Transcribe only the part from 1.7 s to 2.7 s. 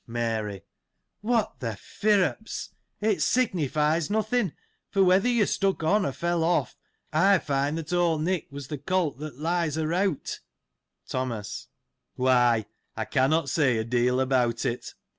firrups!